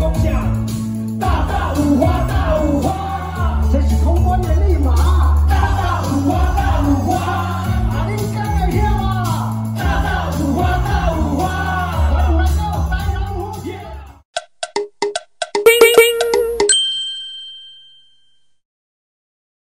[0.00, 0.81] Công